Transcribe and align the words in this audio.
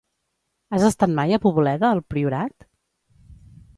Has 0.77 0.85
estat 0.87 1.13
mai 1.19 1.37
a 1.37 1.39
Poboleda, 1.43 1.91
al 1.97 2.01
Priorat? 2.15 2.67